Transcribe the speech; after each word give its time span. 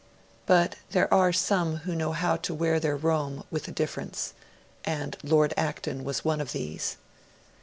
But, 0.47 0.77
there 0.89 1.13
are 1.13 1.31
some 1.31 1.75
who 1.85 1.93
know 1.93 2.11
how 2.11 2.35
to 2.35 2.55
wear 2.55 2.79
their 2.79 2.95
Rome 2.97 3.43
with 3.51 3.67
a 3.67 3.71
difference; 3.71 4.33
and 4.83 5.15
Lord 5.21 5.53
Acton 5.55 6.03
was 6.03 6.25
one 6.25 6.41
of 6.41 6.53
these. 6.53 6.97